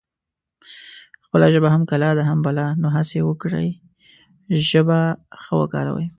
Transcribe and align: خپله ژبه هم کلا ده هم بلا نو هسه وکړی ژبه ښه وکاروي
خپله 1.25 1.47
ژبه 1.53 1.69
هم 1.73 1.81
کلا 1.89 2.09
ده 2.17 2.23
هم 2.29 2.39
بلا 2.45 2.67
نو 2.81 2.87
هسه 2.97 3.19
وکړی 3.23 3.67
ژبه 4.69 4.99
ښه 5.41 5.53
وکاروي 5.61 6.07